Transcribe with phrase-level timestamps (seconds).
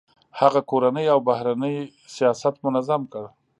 [0.39, 1.75] هغه کورنی او بهرنی
[2.15, 3.23] سیاست منظم کړ.